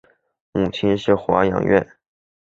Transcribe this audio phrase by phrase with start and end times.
[0.51, 1.87] 母亲是华阳院。